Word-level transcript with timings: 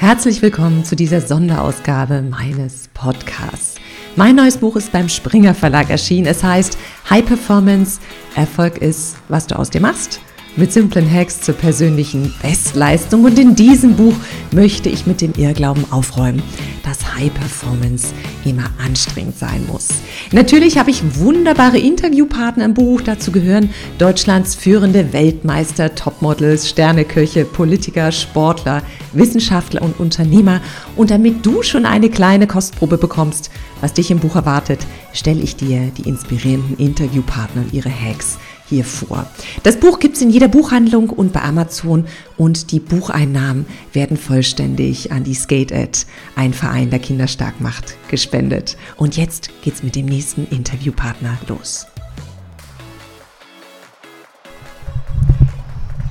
Herzlich 0.00 0.40
willkommen 0.40 0.82
zu 0.82 0.96
dieser 0.96 1.20
Sonderausgabe 1.20 2.22
meines 2.22 2.88
Podcasts. 2.94 3.74
Mein 4.16 4.34
neues 4.34 4.56
Buch 4.56 4.76
ist 4.76 4.92
beim 4.92 5.10
Springer 5.10 5.52
Verlag 5.52 5.90
erschienen. 5.90 6.26
Es 6.26 6.42
heißt 6.42 6.78
High 7.10 7.26
Performance. 7.26 8.00
Erfolg 8.34 8.78
ist, 8.78 9.16
was 9.28 9.46
du 9.46 9.58
aus 9.58 9.68
dir 9.68 9.82
machst 9.82 10.22
mit 10.56 10.72
simplen 10.72 11.08
Hacks 11.12 11.42
zur 11.42 11.54
persönlichen 11.54 12.32
Bestleistung. 12.40 13.24
Und 13.24 13.38
in 13.38 13.54
diesem 13.54 13.94
Buch 13.94 14.14
möchte 14.52 14.88
ich 14.88 15.06
mit 15.06 15.20
dem 15.20 15.34
Irrglauben 15.36 15.84
aufräumen, 15.92 16.42
dass 16.82 16.99
High 17.16 17.32
Performance 17.32 18.08
immer 18.44 18.70
anstrengend 18.84 19.38
sein 19.38 19.66
muss. 19.66 19.88
Natürlich 20.32 20.78
habe 20.78 20.90
ich 20.90 21.16
wunderbare 21.18 21.78
Interviewpartner 21.78 22.64
im 22.64 22.74
Buch. 22.74 23.00
Dazu 23.00 23.32
gehören 23.32 23.70
Deutschlands 23.98 24.54
führende 24.54 25.12
Weltmeister, 25.12 25.94
Topmodels, 25.94 26.68
Sterneköche, 26.68 27.44
Politiker, 27.44 28.12
Sportler, 28.12 28.82
Wissenschaftler 29.12 29.82
und 29.82 29.98
Unternehmer. 30.00 30.60
Und 30.96 31.10
damit 31.10 31.44
du 31.44 31.62
schon 31.62 31.86
eine 31.86 32.10
kleine 32.10 32.46
Kostprobe 32.46 32.98
bekommst, 32.98 33.50
was 33.80 33.94
dich 33.94 34.10
im 34.10 34.18
Buch 34.18 34.36
erwartet, 34.36 34.80
stelle 35.12 35.40
ich 35.40 35.56
dir 35.56 35.90
die 35.96 36.08
inspirierenden 36.08 36.76
Interviewpartner 36.76 37.62
und 37.62 37.72
ihre 37.72 37.90
Hacks 37.90 38.38
hier 38.70 38.84
vor. 38.84 39.26
Das 39.62 39.76
Buch 39.76 39.98
gibt 39.98 40.16
es 40.16 40.22
in 40.22 40.30
jeder 40.30 40.48
Buchhandlung 40.48 41.10
und 41.10 41.32
bei 41.32 41.42
Amazon 41.42 42.06
und 42.38 42.70
die 42.70 42.80
Bucheinnahmen 42.80 43.66
werden 43.92 44.16
vollständig 44.16 45.12
an 45.12 45.24
die 45.24 45.34
Skate 45.34 45.72
Ed, 45.72 46.06
ein 46.36 46.54
Verein, 46.54 46.88
der 46.88 47.00
Kinder 47.00 47.26
stark 47.26 47.60
macht, 47.60 47.96
gespendet. 48.08 48.78
Und 48.96 49.16
jetzt 49.16 49.50
geht's 49.62 49.82
mit 49.82 49.96
dem 49.96 50.06
nächsten 50.06 50.46
Interviewpartner 50.46 51.36
los. 51.48 51.86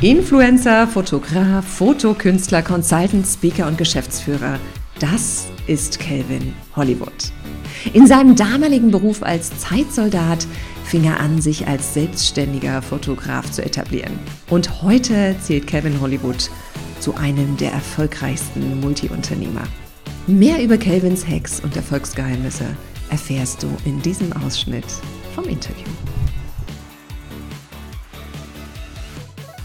Influencer, 0.01 0.87
Fotograf, 0.87 1.65
Fotokünstler, 1.65 2.61
Consultant, 2.61 3.25
Speaker 3.25 3.67
und 3.67 3.77
Geschäftsführer. 3.77 4.59
Das 4.99 5.47
ist 5.69 5.99
Calvin 5.99 6.55
Hollywood. 6.75 7.31
In 7.93 8.07
seinem 8.07 8.35
damaligen 8.35 8.89
Beruf 8.89 9.21
als 9.21 9.55
Zeitsoldat 9.59 10.47
fing 10.83 11.03
er 11.03 11.19
an, 11.19 11.39
sich 11.39 11.67
als 11.67 11.93
selbstständiger 11.93 12.81
Fotograf 12.81 13.51
zu 13.51 13.63
etablieren. 13.63 14.17
Und 14.49 14.81
heute 14.81 15.35
zählt 15.39 15.67
Kevin 15.67 16.01
Hollywood 16.01 16.49
zu 16.99 17.13
einem 17.15 17.55
der 17.57 17.71
erfolgreichsten 17.71 18.79
Multiunternehmer. 18.79 19.61
Mehr 20.25 20.61
über 20.63 20.77
Calvins 20.77 21.25
Hacks 21.27 21.59
und 21.59 21.75
Erfolgsgeheimnisse 21.75 22.65
erfährst 23.11 23.61
du 23.61 23.67
in 23.85 24.01
diesem 24.01 24.33
Ausschnitt 24.33 24.85
vom 25.35 25.47
Interview. 25.47 25.85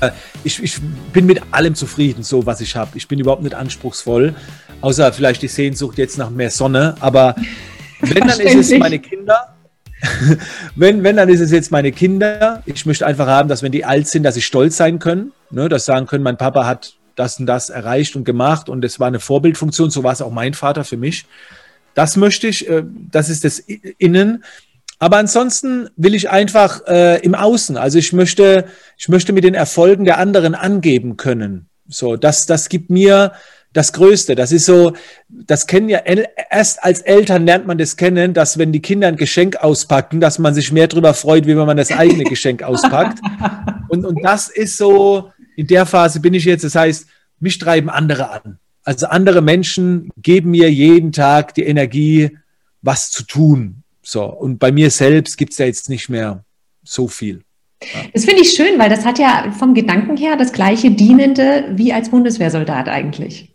Äh, 0.00 0.10
ich, 0.44 0.62
ich, 0.62 0.78
bin 1.14 1.24
mit 1.24 1.40
allem 1.50 1.74
zufrieden, 1.74 2.22
so 2.22 2.44
was 2.44 2.60
ich 2.60 2.76
habe. 2.76 2.90
Ich 2.96 3.08
bin 3.08 3.18
überhaupt 3.18 3.42
nicht 3.42 3.54
anspruchsvoll, 3.54 4.34
außer 4.80 5.12
vielleicht 5.12 5.42
die 5.42 5.48
Sehnsucht 5.48 5.98
jetzt 5.98 6.18
nach 6.18 6.30
mehr 6.30 6.50
Sonne. 6.50 6.94
Aber 7.00 7.34
wenn, 8.00 8.26
dann 8.26 8.40
ist 8.40 8.54
es 8.54 8.78
meine 8.78 8.98
Kinder 8.98 9.54
wenn, 10.76 11.02
wenn, 11.02 11.16
dann 11.16 11.28
ist 11.28 11.40
es 11.40 11.50
jetzt 11.50 11.70
meine 11.70 11.92
Kinder. 11.92 12.62
Ich 12.66 12.86
möchte 12.86 13.06
einfach 13.06 13.26
haben, 13.26 13.48
dass 13.48 13.62
wenn 13.62 13.72
die 13.72 13.84
alt 13.84 14.08
sind, 14.08 14.22
dass 14.22 14.34
sie 14.34 14.42
stolz 14.42 14.76
sein 14.76 14.98
können, 14.98 15.32
ne, 15.50 15.68
dass 15.68 15.84
sagen 15.84 16.06
können, 16.06 16.24
mein 16.24 16.36
Papa 16.36 16.66
hat 16.66 16.94
das 17.16 17.38
und 17.38 17.46
das 17.46 17.70
erreicht 17.70 18.16
und 18.16 18.24
gemacht 18.24 18.68
und 18.68 18.84
es 18.84 18.98
war 18.98 19.06
eine 19.06 19.20
Vorbildfunktion, 19.20 19.90
so 19.90 20.02
war 20.02 20.12
es 20.12 20.22
auch 20.22 20.32
mein 20.32 20.54
Vater 20.54 20.84
für 20.84 20.96
mich. 20.96 21.26
Das 21.94 22.16
möchte 22.16 22.48
ich, 22.48 22.68
äh, 22.68 22.82
das 23.10 23.28
ist 23.28 23.44
das 23.44 23.60
Innen. 23.60 24.44
Aber 24.98 25.18
ansonsten 25.18 25.88
will 25.96 26.14
ich 26.14 26.30
einfach 26.30 26.86
äh, 26.86 27.20
im 27.20 27.34
Außen, 27.34 27.76
also 27.76 27.98
ich 27.98 28.12
möchte, 28.12 28.66
ich 28.96 29.08
möchte 29.08 29.32
mit 29.32 29.44
den 29.44 29.54
Erfolgen 29.54 30.04
der 30.04 30.18
anderen 30.18 30.54
angeben 30.54 31.16
können. 31.16 31.68
So, 31.88 32.16
das, 32.16 32.46
das 32.46 32.68
gibt 32.68 32.90
mir 32.90 33.32
das 33.74 33.92
Größte. 33.92 34.34
Das 34.34 34.52
ist 34.52 34.64
so, 34.64 34.94
das 35.28 35.66
kennen 35.66 35.90
ja, 35.90 35.98
erst 36.50 36.82
als 36.82 37.02
Eltern 37.02 37.44
lernt 37.44 37.66
man 37.66 37.76
das 37.76 37.96
kennen, 37.96 38.32
dass 38.32 38.56
wenn 38.56 38.72
die 38.72 38.80
Kinder 38.80 39.08
ein 39.08 39.16
Geschenk 39.16 39.56
auspacken, 39.56 40.20
dass 40.20 40.38
man 40.38 40.54
sich 40.54 40.72
mehr 40.72 40.86
darüber 40.86 41.12
freut, 41.12 41.46
wie 41.46 41.56
wenn 41.56 41.66
man 41.66 41.76
das 41.76 41.92
eigene 41.92 42.24
Geschenk 42.24 42.62
auspackt. 42.62 43.18
Und, 43.88 44.06
und 44.06 44.24
das 44.24 44.48
ist 44.48 44.78
so, 44.78 45.30
in 45.56 45.66
der 45.66 45.84
Phase 45.84 46.20
bin 46.20 46.32
ich 46.32 46.44
jetzt, 46.44 46.64
das 46.64 46.74
heißt, 46.74 47.06
mich 47.40 47.58
treiben 47.58 47.90
andere 47.90 48.30
an. 48.30 48.58
Also 48.84 49.06
andere 49.06 49.42
Menschen 49.42 50.10
geben 50.16 50.52
mir 50.52 50.70
jeden 50.70 51.12
Tag 51.12 51.54
die 51.54 51.64
Energie, 51.64 52.38
was 52.80 53.10
zu 53.10 53.24
tun. 53.24 53.82
So. 54.02 54.24
Und 54.24 54.58
bei 54.58 54.70
mir 54.70 54.90
selbst 54.90 55.36
gibt 55.36 55.52
es 55.52 55.58
ja 55.58 55.66
jetzt 55.66 55.88
nicht 55.88 56.08
mehr 56.08 56.44
so 56.84 57.08
viel. 57.08 57.42
Das 58.12 58.24
finde 58.24 58.42
ich 58.42 58.52
schön, 58.52 58.78
weil 58.78 58.88
das 58.88 59.04
hat 59.04 59.18
ja 59.18 59.52
vom 59.58 59.74
Gedanken 59.74 60.16
her 60.16 60.36
das 60.36 60.52
gleiche 60.52 60.90
Dienende 60.90 61.72
wie 61.72 61.92
als 61.92 62.10
Bundeswehrsoldat 62.10 62.88
eigentlich. 62.88 63.53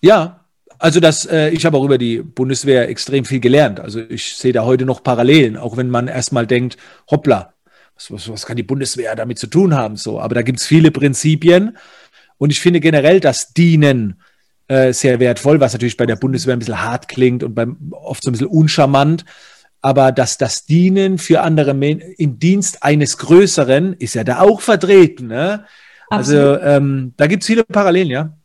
Ja, 0.00 0.44
also 0.78 1.00
das, 1.00 1.26
äh, 1.26 1.50
ich 1.50 1.64
habe 1.64 1.76
auch 1.76 1.84
über 1.84 1.98
die 1.98 2.22
Bundeswehr 2.22 2.88
extrem 2.88 3.24
viel 3.24 3.40
gelernt. 3.40 3.80
Also 3.80 4.00
ich 4.00 4.36
sehe 4.36 4.52
da 4.52 4.64
heute 4.64 4.84
noch 4.84 5.02
Parallelen, 5.02 5.56
auch 5.56 5.76
wenn 5.76 5.88
man 5.88 6.08
erstmal 6.08 6.46
denkt, 6.46 6.76
hoppla, 7.10 7.54
was, 7.94 8.10
was, 8.10 8.28
was 8.28 8.46
kann 8.46 8.56
die 8.56 8.62
Bundeswehr 8.62 9.16
damit 9.16 9.38
zu 9.38 9.46
tun 9.46 9.74
haben? 9.74 9.96
So, 9.96 10.20
aber 10.20 10.34
da 10.34 10.42
gibt 10.42 10.60
es 10.60 10.66
viele 10.66 10.90
Prinzipien 10.90 11.76
und 12.38 12.50
ich 12.50 12.60
finde 12.60 12.80
generell 12.80 13.20
das 13.20 13.52
Dienen 13.54 14.20
äh, 14.68 14.92
sehr 14.92 15.20
wertvoll, 15.20 15.60
was 15.60 15.72
natürlich 15.72 15.96
bei 15.96 16.06
der 16.06 16.16
Bundeswehr 16.16 16.54
ein 16.54 16.58
bisschen 16.58 16.82
hart 16.82 17.08
klingt 17.08 17.42
und 17.42 17.54
beim, 17.54 17.92
oft 17.92 18.22
so 18.22 18.30
ein 18.30 18.32
bisschen 18.32 18.48
uncharmant. 18.48 19.24
Aber 19.80 20.10
dass 20.10 20.38
das 20.38 20.66
Dienen 20.66 21.18
für 21.18 21.42
andere 21.42 21.72
Menschen 21.72 22.12
im 22.18 22.38
Dienst 22.38 22.82
eines 22.82 23.18
Größeren 23.18 23.92
ist 23.94 24.14
ja 24.14 24.24
da 24.24 24.40
auch 24.40 24.60
vertreten. 24.60 25.28
Ne? 25.28 25.64
Also 26.10 26.58
ähm, 26.58 27.14
da 27.16 27.26
gibt 27.28 27.42
es 27.42 27.46
viele 27.46 27.64
Parallelen, 27.64 28.10
ja. 28.10 28.36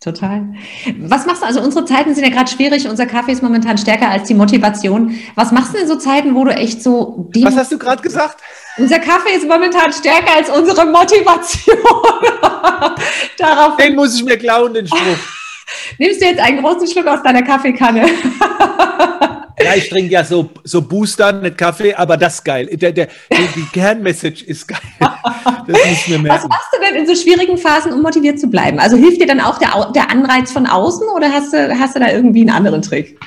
Total. 0.00 0.54
Was 1.00 1.26
machst 1.26 1.42
du? 1.42 1.46
Also 1.46 1.60
unsere 1.60 1.84
Zeiten 1.84 2.14
sind 2.14 2.22
ja 2.22 2.30
gerade 2.30 2.48
schwierig. 2.48 2.88
Unser 2.88 3.06
Kaffee 3.06 3.32
ist 3.32 3.42
momentan 3.42 3.78
stärker 3.78 4.08
als 4.08 4.28
die 4.28 4.34
Motivation. 4.34 5.18
Was 5.34 5.50
machst 5.50 5.74
du 5.74 5.78
in 5.78 5.88
so 5.88 5.96
Zeiten, 5.96 6.36
wo 6.36 6.44
du 6.44 6.54
echt 6.54 6.84
so... 6.84 7.28
Was 7.42 7.56
hast 7.56 7.72
du 7.72 7.78
gerade 7.78 8.00
gesagt? 8.00 8.36
Unser 8.76 9.00
Kaffee 9.00 9.34
ist 9.36 9.48
momentan 9.48 9.92
stärker 9.92 10.36
als 10.36 10.50
unsere 10.50 10.86
Motivation. 10.86 11.78
Darauf 13.38 13.76
den 13.76 13.96
muss 13.96 14.14
ich 14.14 14.24
mir 14.24 14.38
klauen, 14.38 14.72
den 14.72 14.86
Spruch. 14.86 15.00
Nimmst 15.98 16.22
du 16.22 16.26
jetzt 16.26 16.40
einen 16.40 16.62
großen 16.62 16.86
Schluck 16.86 17.08
aus 17.08 17.22
deiner 17.24 17.42
Kaffeekanne? 17.42 18.06
Ja, 19.68 19.76
ich 19.76 19.88
trinke 19.88 20.10
ja 20.10 20.24
so, 20.24 20.50
so 20.64 20.82
Booster, 20.82 21.32
nicht 21.32 21.58
Kaffee, 21.58 21.94
aber 21.94 22.16
das 22.16 22.34
ist 22.34 22.44
geil. 22.44 22.66
Der, 22.66 22.92
der, 22.92 23.06
die, 23.06 23.48
die 23.56 23.66
Kernmessage 23.72 24.44
ist 24.44 24.66
geil. 24.66 24.80
Das 24.98 25.78
muss 25.86 26.08
mir 26.08 26.18
merken. 26.18 26.42
Was 26.42 26.48
machst 26.48 26.68
du 26.72 26.78
denn 26.80 26.94
in 26.96 27.06
so 27.06 27.14
schwierigen 27.14 27.58
Phasen, 27.58 27.92
um 27.92 28.02
motiviert 28.02 28.40
zu 28.40 28.48
bleiben? 28.48 28.78
Also 28.78 28.96
hilft 28.96 29.20
dir 29.20 29.26
dann 29.26 29.40
auch 29.40 29.58
der, 29.58 29.92
der 29.94 30.10
Anreiz 30.10 30.50
von 30.50 30.66
außen 30.66 31.06
oder 31.14 31.30
hast 31.30 31.52
du, 31.52 31.78
hast 31.78 31.94
du 31.94 32.00
da 32.00 32.10
irgendwie 32.10 32.40
einen 32.40 32.50
anderen 32.50 32.82
Trick? 32.82 33.18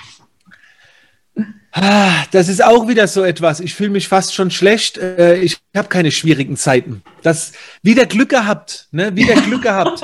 Ah, 1.73 2.25
das 2.31 2.49
ist 2.49 2.61
auch 2.61 2.89
wieder 2.89 3.07
so 3.07 3.23
etwas. 3.23 3.61
Ich 3.61 3.73
fühle 3.73 3.91
mich 3.91 4.09
fast 4.09 4.33
schon 4.33 4.51
schlecht. 4.51 4.97
Äh, 4.97 5.37
ich 5.37 5.57
habe 5.75 5.87
keine 5.87 6.11
schwierigen 6.11 6.57
Zeiten. 6.57 7.01
Das 7.21 7.53
wieder 7.81 8.05
Glück 8.05 8.29
gehabt, 8.29 8.89
ne? 8.91 9.15
Wieder 9.15 9.35
Glück 9.35 9.61
gehabt. 9.61 10.01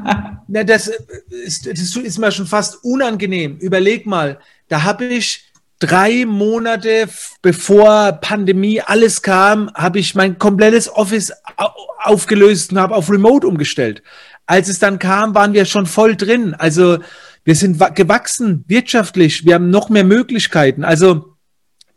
Na, 0.48 0.62
das, 0.62 0.88
ist, 1.28 1.66
das 1.66 1.96
ist 1.96 2.18
mir 2.18 2.32
schon 2.32 2.46
fast 2.46 2.84
unangenehm. 2.84 3.56
Überleg 3.56 4.04
mal, 4.04 4.38
da 4.68 4.82
habe 4.82 5.06
ich 5.06 5.45
drei 5.78 6.24
Monate 6.26 7.08
bevor 7.42 8.12
Pandemie 8.12 8.80
alles 8.80 9.22
kam, 9.22 9.70
habe 9.74 9.98
ich 9.98 10.14
mein 10.14 10.38
komplettes 10.38 10.92
Office 10.92 11.32
aufgelöst 12.02 12.72
und 12.72 12.78
habe 12.78 12.94
auf 12.94 13.10
Remote 13.10 13.46
umgestellt. 13.46 14.02
Als 14.46 14.68
es 14.68 14.78
dann 14.78 14.98
kam, 14.98 15.34
waren 15.34 15.52
wir 15.52 15.64
schon 15.64 15.86
voll 15.86 16.16
drin. 16.16 16.54
Also 16.54 16.98
wir 17.44 17.54
sind 17.54 17.78
gewachsen 17.94 18.64
wirtschaftlich. 18.68 19.44
Wir 19.44 19.54
haben 19.54 19.70
noch 19.70 19.88
mehr 19.88 20.04
Möglichkeiten. 20.04 20.84
Also 20.84 21.36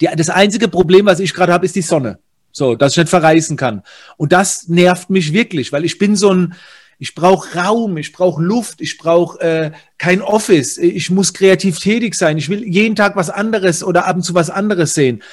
die, 0.01 0.09
das 0.15 0.29
einzige 0.29 0.67
Problem, 0.67 1.05
was 1.05 1.19
ich 1.19 1.33
gerade 1.33 1.53
habe, 1.53 1.65
ist 1.65 1.75
die 1.75 1.81
Sonne. 1.81 2.19
So, 2.51 2.75
dass 2.75 2.93
ich 2.93 2.97
nicht 2.97 3.09
verreisen 3.09 3.57
kann. 3.57 3.83
Und 4.17 4.31
das 4.31 4.67
nervt 4.67 5.09
mich 5.09 5.33
wirklich, 5.33 5.71
weil 5.71 5.85
ich 5.85 5.99
bin 5.99 6.15
so 6.15 6.33
ein, 6.33 6.55
ich 6.99 7.15
brauche 7.15 7.57
Raum, 7.57 7.97
ich 7.97 8.11
brauche 8.11 8.43
Luft, 8.43 8.81
ich 8.81 8.97
brauche 8.97 9.39
äh, 9.39 9.71
kein 9.97 10.21
Office, 10.21 10.77
ich 10.77 11.09
muss 11.09 11.33
kreativ 11.33 11.79
tätig 11.79 12.13
sein, 12.13 12.37
ich 12.37 12.49
will 12.49 12.63
jeden 12.63 12.97
Tag 12.97 13.15
was 13.15 13.29
anderes 13.29 13.83
oder 13.83 14.05
ab 14.05 14.17
und 14.17 14.23
zu 14.23 14.33
was 14.33 14.49
anderes 14.49 14.93
sehen. 14.93 15.23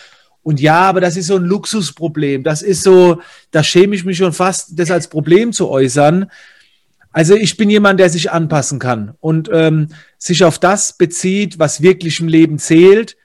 Und 0.44 0.60
ja, 0.60 0.82
aber 0.82 1.00
das 1.00 1.16
ist 1.16 1.26
so 1.26 1.34
ein 1.34 1.42
Luxusproblem. 1.42 2.44
Das 2.44 2.62
ist 2.62 2.84
so, 2.84 3.20
da 3.50 3.64
schäme 3.64 3.96
ich 3.96 4.04
mich 4.04 4.18
schon 4.18 4.32
fast, 4.32 4.78
das 4.78 4.92
als 4.92 5.08
Problem 5.08 5.52
zu 5.52 5.68
äußern. 5.68 6.30
Also 7.10 7.34
ich 7.34 7.56
bin 7.56 7.68
jemand, 7.68 7.98
der 7.98 8.10
sich 8.10 8.30
anpassen 8.30 8.78
kann 8.78 9.14
und 9.18 9.50
ähm, 9.52 9.88
sich 10.18 10.44
auf 10.44 10.60
das 10.60 10.96
bezieht, 10.96 11.58
was 11.58 11.82
wirklich 11.82 12.20
im 12.20 12.28
Leben 12.28 12.60
zählt. 12.60 13.16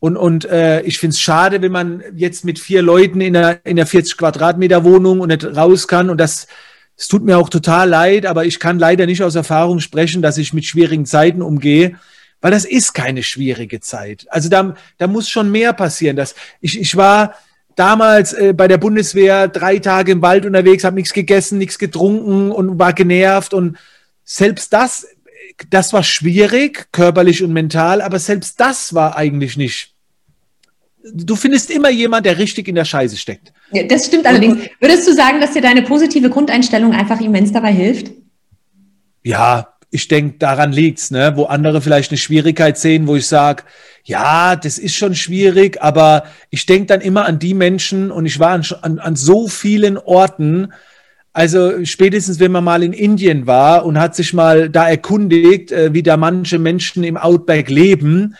Und, 0.00 0.16
und 0.16 0.46
äh, 0.46 0.80
ich 0.82 0.98
finde 0.98 1.12
es 1.12 1.20
schade, 1.20 1.60
wenn 1.60 1.72
man 1.72 2.02
jetzt 2.14 2.46
mit 2.46 2.58
vier 2.58 2.80
Leuten 2.80 3.20
in 3.20 3.36
einer, 3.36 3.58
in 3.66 3.78
einer 3.78 3.86
40 3.86 4.16
Quadratmeter 4.16 4.84
Wohnung 4.84 5.20
und 5.20 5.28
nicht 5.28 5.44
raus 5.44 5.86
kann 5.86 6.08
und 6.08 6.16
das 6.16 6.46
es 6.96 7.08
tut 7.08 7.24
mir 7.24 7.38
auch 7.38 7.48
total 7.48 7.88
leid, 7.88 8.26
aber 8.26 8.44
ich 8.44 8.60
kann 8.60 8.78
leider 8.78 9.06
nicht 9.06 9.22
aus 9.22 9.34
Erfahrung 9.34 9.80
sprechen, 9.80 10.22
dass 10.22 10.38
ich 10.38 10.52
mit 10.52 10.64
schwierigen 10.64 11.06
Zeiten 11.06 11.42
umgehe, 11.42 11.96
weil 12.40 12.50
das 12.50 12.64
ist 12.64 12.92
keine 12.92 13.22
schwierige 13.22 13.80
Zeit. 13.80 14.26
Also 14.28 14.48
da, 14.48 14.74
da 14.98 15.06
muss 15.06 15.28
schon 15.28 15.50
mehr 15.50 15.72
passieren. 15.72 16.16
Dass 16.16 16.34
ich, 16.60 16.78
ich 16.78 16.96
war 16.96 17.34
damals 17.74 18.32
äh, 18.32 18.52
bei 18.52 18.68
der 18.68 18.78
Bundeswehr 18.78 19.48
drei 19.48 19.78
Tage 19.78 20.12
im 20.12 20.22
Wald 20.22 20.46
unterwegs, 20.46 20.84
habe 20.84 20.96
nichts 20.96 21.12
gegessen, 21.12 21.58
nichts 21.58 21.78
getrunken 21.78 22.52
und 22.52 22.78
war 22.78 22.92
genervt 22.92 23.54
und 23.54 23.76
selbst 24.24 24.72
das 24.72 25.06
das 25.70 25.92
war 25.92 26.02
schwierig, 26.02 26.88
körperlich 26.92 27.42
und 27.42 27.52
mental, 27.52 28.02
aber 28.02 28.18
selbst 28.18 28.58
das 28.60 28.94
war 28.94 29.16
eigentlich 29.16 29.56
nicht. 29.56 29.93
Du 31.12 31.36
findest 31.36 31.70
immer 31.70 31.90
jemand, 31.90 32.24
der 32.24 32.38
richtig 32.38 32.66
in 32.66 32.74
der 32.74 32.84
Scheiße 32.84 33.16
steckt. 33.16 33.52
Ja, 33.72 33.82
das 33.82 34.06
stimmt 34.06 34.26
allerdings. 34.26 34.58
Würdest 34.80 35.06
du 35.06 35.12
sagen, 35.12 35.40
dass 35.40 35.52
dir 35.52 35.60
deine 35.60 35.82
positive 35.82 36.30
Grundeinstellung 36.30 36.92
einfach 36.92 37.20
immens 37.20 37.52
dabei 37.52 37.72
hilft? 37.72 38.10
Ja, 39.22 39.74
ich 39.90 40.08
denke, 40.08 40.38
daran 40.38 40.72
liegt's, 40.72 41.10
ne? 41.10 41.34
wo 41.36 41.44
andere 41.44 41.80
vielleicht 41.80 42.10
eine 42.10 42.18
Schwierigkeit 42.18 42.76
sehen, 42.76 43.06
wo 43.06 43.14
ich 43.14 43.26
sage, 43.26 43.62
ja, 44.02 44.56
das 44.56 44.78
ist 44.78 44.96
schon 44.96 45.14
schwierig, 45.14 45.80
aber 45.80 46.24
ich 46.50 46.66
denke 46.66 46.86
dann 46.86 47.00
immer 47.00 47.26
an 47.26 47.38
die 47.38 47.54
Menschen 47.54 48.10
und 48.10 48.26
ich 48.26 48.40
war 48.40 48.50
an, 48.50 48.64
an, 48.82 48.98
an 48.98 49.14
so 49.14 49.46
vielen 49.46 49.96
Orten, 49.96 50.72
also 51.32 51.84
spätestens, 51.84 52.40
wenn 52.40 52.52
man 52.52 52.64
mal 52.64 52.82
in 52.82 52.92
Indien 52.92 53.46
war 53.46 53.84
und 53.84 53.98
hat 54.00 54.16
sich 54.16 54.32
mal 54.32 54.68
da 54.68 54.88
erkundigt, 54.88 55.70
äh, 55.70 55.92
wie 55.92 56.02
da 56.02 56.16
manche 56.16 56.58
Menschen 56.58 57.04
im 57.04 57.16
Outback 57.16 57.70
leben, 57.70 58.36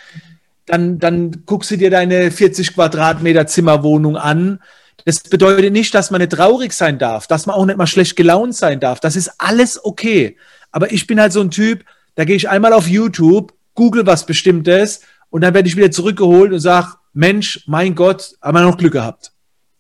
dann, 0.67 0.99
dann 0.99 1.43
guckst 1.47 1.71
du 1.71 1.77
dir 1.77 1.91
deine 1.91 2.31
40 2.31 2.75
Quadratmeter 2.75 3.47
Zimmerwohnung 3.47 4.17
an. 4.17 4.61
Das 5.05 5.21
bedeutet 5.21 5.73
nicht, 5.73 5.95
dass 5.95 6.11
man 6.11 6.21
nicht 6.21 6.33
traurig 6.33 6.73
sein 6.73 6.99
darf, 6.99 7.27
dass 7.27 7.47
man 7.47 7.57
auch 7.57 7.67
nicht 7.67 7.77
mal 7.77 7.87
schlecht 7.87 8.17
gelaunt 8.17 8.55
sein 8.55 8.81
darf. 8.81 9.01
Das 9.01 9.17
ist 9.17 9.33
alles 9.39 9.85
okay. 9.85 10.37
Aber 10.73 10.93
ich 10.93 11.07
bin 11.07 11.21
halt 11.21 11.33
so 11.33 11.41
ein 11.41 11.51
Typ, 11.51 11.85
da 12.15 12.25
gehe 12.25 12.37
ich 12.37 12.49
einmal 12.49 12.73
auf 12.73 12.89
YouTube, 12.89 13.53
google 13.75 14.07
was 14.07 14.25
Bestimmtes 14.25 15.03
und 15.31 15.43
dann 15.43 15.53
werde 15.53 15.69
ich 15.69 15.77
wieder 15.77 15.91
zurückgeholt 15.91 16.53
und 16.53 16.61
sage, 16.61 16.95
Mensch, 17.13 17.65
mein 17.67 17.95
Gott, 17.95 18.35
haben 18.41 18.57
wir 18.57 18.63
noch 18.63 18.79
Glück 18.79 18.93
gehabt. 18.93 19.33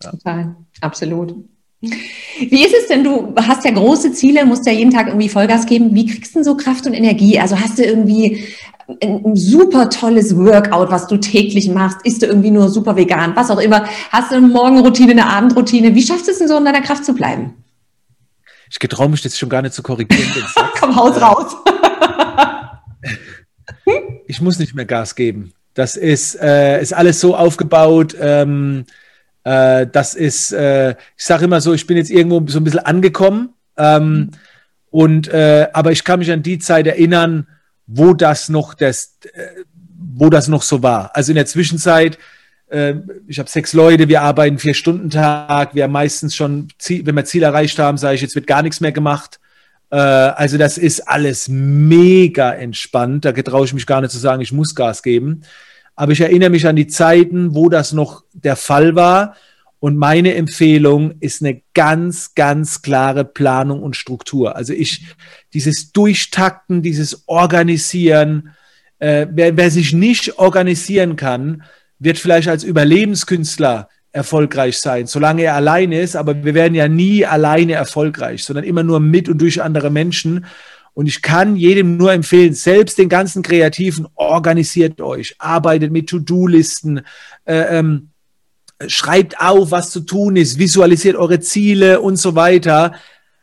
Ja. 0.03 0.11
Total, 0.11 0.57
absolut. 0.81 1.35
Wie 1.81 2.65
ist 2.65 2.75
es 2.75 2.89
denn? 2.89 3.05
Du 3.05 3.35
hast 3.37 3.65
ja 3.65 3.71
große 3.71 4.13
Ziele, 4.13 4.47
musst 4.47 4.67
ja 4.67 4.73
jeden 4.73 4.91
Tag 4.91 5.09
irgendwie 5.09 5.29
Vollgas 5.29 5.67
geben. 5.67 5.95
Wie 5.95 6.07
kriegst 6.07 6.35
du 6.35 6.39
denn 6.39 6.45
so 6.45 6.57
Kraft 6.57 6.87
und 6.87 6.95
Energie? 6.95 7.39
Also 7.39 7.59
hast 7.59 7.79
du 7.79 7.85
irgendwie 7.85 8.47
ein 9.03 9.37
super 9.37 9.89
tolles 9.89 10.37
Workout, 10.37 10.91
was 10.91 11.07
du 11.07 11.17
täglich 11.17 11.69
machst? 11.69 11.99
Isst 12.05 12.23
du 12.23 12.27
irgendwie 12.27 12.51
nur 12.51 12.69
super 12.69 12.97
vegan? 12.97 13.35
Was 13.35 13.51
auch 13.51 13.61
immer. 13.61 13.85
Hast 14.11 14.31
du 14.31 14.37
eine 14.37 14.47
Morgenroutine, 14.47 15.13
eine 15.13 15.27
Abendroutine? 15.27 15.95
Wie 15.95 16.03
schaffst 16.03 16.27
du 16.27 16.33
es 16.33 16.39
denn 16.39 16.49
so 16.49 16.59
in 16.59 16.65
deiner 16.65 16.83
Kraft 16.83 17.05
zu 17.05 17.15
bleiben? 17.15 17.55
Ich 18.71 18.79
getraue 18.79 19.09
mich 19.09 19.25
jetzt 19.25 19.39
schon 19.39 19.49
gar 19.49 19.63
nicht 19.63 19.75
zu 19.75 19.83
korrigieren. 19.83 20.31
Komm, 20.81 20.97
haus 20.97 21.21
raus. 21.21 21.57
ich 24.27 24.41
muss 24.41 24.59
nicht 24.59 24.75
mehr 24.75 24.85
Gas 24.85 25.15
geben. 25.15 25.53
Das 25.75 25.97
ist, 25.97 26.41
äh, 26.41 26.81
ist 26.81 26.93
alles 26.93 27.21
so 27.21 27.37
aufgebaut. 27.37 28.15
Ähm, 28.21 28.85
äh, 29.45 29.87
das 29.87 30.15
ist, 30.15 30.53
äh, 30.53 30.91
ich 30.91 31.25
sage 31.25 31.45
immer 31.45 31.61
so, 31.61 31.73
ich 31.73 31.87
bin 31.87 31.97
jetzt 31.97 32.11
irgendwo 32.11 32.43
so 32.47 32.59
ein 32.59 32.65
bisschen 32.65 32.81
angekommen. 32.81 33.51
Ähm, 33.77 34.31
und, 34.91 35.29
äh, 35.29 35.69
aber 35.73 35.93
ich 35.93 36.05
kann 36.05 36.21
mich 36.21 36.31
an 36.31 36.43
die 36.43 36.59
Zeit 36.59 36.87
erinnern, 36.87 37.49
wo 37.87 38.15
das 38.15 38.49
noch 38.49 38.75
das, 38.75 39.19
äh, 39.33 39.63
wo 39.97 40.31
das 40.31 40.49
noch 40.49 40.63
so 40.63 40.83
war. 40.83 41.11
Also 41.15 41.33
in 41.33 41.37
der 41.37 41.47
Zwischenzeit 41.47 42.19
äh, 42.69 42.95
ich 43.27 43.39
habe 43.39 43.49
sechs 43.49 43.73
Leute, 43.73 44.09
wir 44.09 44.23
arbeiten 44.23 44.59
vier 44.59 44.75
Stunden 44.75 45.11
Tag, 45.11 45.75
wir 45.75 45.85
haben 45.85 45.93
meistens 45.93 46.35
schon, 46.35 46.69
wenn 46.89 47.15
wir 47.15 47.25
Ziel 47.25 47.43
erreicht 47.43 47.79
haben, 47.79 47.99
sage 47.99 48.17
ich, 48.17 48.23
jetzt 48.23 48.35
wird 48.35 48.47
gar 48.47 48.63
nichts 48.63 48.81
mehr 48.81 48.93
gemacht. 48.93 49.39
Äh, 49.91 49.97
also 49.97 50.59
das 50.59 50.79
ist 50.79 51.09
alles 51.09 51.49
mega 51.49 52.53
entspannt. 52.53 53.25
Da 53.25 53.33
getraue 53.33 53.65
ich 53.65 53.75
mich 53.75 53.87
gar 53.87 54.01
nicht 54.01 54.11
zu 54.11 54.19
sagen, 54.19 54.43
ich 54.43 54.53
muss 54.53 54.75
Gas 54.75 55.03
geben. 55.03 55.43
Aber 55.97 56.13
ich 56.13 56.21
erinnere 56.21 56.51
mich 56.51 56.67
an 56.67 56.77
die 56.77 56.89
Zeiten, 56.89 57.55
wo 57.55 57.69
das 57.69 57.93
noch 57.93 58.25
der 58.33 58.57
Fall 58.57 58.97
war. 58.97 59.37
Und 59.85 59.99
meine 59.99 60.35
Empfehlung 60.35 61.13
ist 61.21 61.43
eine 61.43 61.61
ganz, 61.75 62.35
ganz 62.35 62.81
klare 62.81 63.23
Planung 63.23 63.83
und 63.83 63.97
Struktur. 63.97 64.57
Also 64.57 64.73
ich, 64.73 65.05
dieses 65.53 65.93
Durchtakten, 65.93 66.81
dieses 66.81 67.29
Organisieren, 67.29 68.55
äh, 68.99 69.27
wer, 69.31 69.59
wer 69.59 69.71
sich 69.71 69.93
nicht 69.93 70.39
organisieren 70.39 71.17
kann, 71.17 71.65
wird 71.99 72.17
vielleicht 72.17 72.49
als 72.49 72.65
Überlebenskünstler 72.65 73.91
erfolgreich 74.11 74.79
sein, 74.79 75.07
solange 75.07 75.43
er 75.43 75.55
alleine 75.55 76.01
ist, 76.01 76.17
aber 76.17 76.45
wir 76.45 76.55
werden 76.55 76.75
ja 76.75 76.89
nie 76.89 77.27
alleine 77.27 77.75
erfolgreich, 77.75 78.43
sondern 78.43 78.65
immer 78.65 78.85
nur 78.85 79.01
mit 79.01 79.29
und 79.29 79.37
durch 79.37 79.61
andere 79.61 79.91
Menschen. 79.91 80.47
Und 80.95 81.09
ich 81.09 81.21
kann 81.21 81.57
jedem 81.57 81.99
nur 81.99 82.11
empfehlen, 82.11 82.55
selbst 82.55 82.97
den 82.97 83.11
ganzen 83.11 83.43
Kreativen, 83.43 84.09
organisiert 84.15 85.03
euch, 85.03 85.35
arbeitet 85.39 85.93
mit 85.93 86.09
To-Do-Listen, 86.09 87.03
äh, 87.45 87.79
ähm, 87.81 88.09
schreibt 88.89 89.41
auf, 89.41 89.71
was 89.71 89.91
zu 89.91 90.01
tun 90.01 90.37
ist, 90.37 90.59
visualisiert 90.59 91.17
eure 91.17 91.41
Ziele 91.41 92.01
und 92.01 92.17
so 92.17 92.35
weiter. 92.35 92.95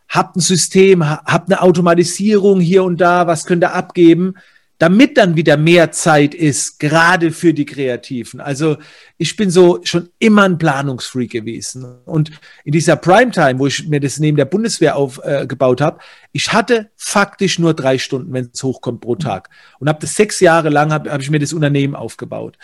Habt 0.10 0.36
ein 0.36 0.42
System, 0.42 1.08
habt 1.08 1.50
eine 1.50 1.62
Automatisierung 1.62 2.60
hier 2.60 2.84
und 2.84 3.00
da, 3.00 3.28
was 3.28 3.46
könnt 3.46 3.64
ihr 3.64 3.74
abgeben 3.74 4.36
damit 4.82 5.16
dann 5.16 5.36
wieder 5.36 5.58
mehr 5.58 5.92
Zeit 5.92 6.34
ist, 6.34 6.80
gerade 6.80 7.30
für 7.30 7.54
die 7.54 7.68
Kreativen. 7.68 8.42
Also 8.42 8.78
ich 9.20 9.36
bin 9.36 9.52
so 9.52 9.80
schon 9.84 10.10
immer 10.18 10.42
ein 10.42 10.58
Planungsfreak 10.58 11.30
gewesen. 11.30 11.86
Und 12.06 12.32
in 12.64 12.72
dieser 12.72 12.96
Primetime, 12.96 13.60
wo 13.60 13.68
ich 13.68 13.88
mir 13.88 14.00
das 14.00 14.18
neben 14.18 14.38
der 14.38 14.46
Bundeswehr 14.46 14.96
aufgebaut 14.96 15.82
äh, 15.82 15.84
habe, 15.84 16.00
ich 16.32 16.52
hatte 16.52 16.90
faktisch 16.96 17.60
nur 17.60 17.76
drei 17.76 18.00
Stunden, 18.00 18.34
wenn 18.34 18.50
es 18.52 18.64
hochkommt, 18.64 19.02
pro 19.02 19.16
Tag. 19.16 19.52
Und 19.78 19.88
habe 19.88 20.00
das 20.02 20.16
sechs 20.16 20.40
Jahre 20.40 20.70
lang, 20.70 20.92
habe 20.92 21.12
hab 21.12 21.22
ich 21.22 21.30
mir 21.30 21.38
das 21.38 21.54
Unternehmen 21.54 21.94
aufgebaut. 21.94 22.58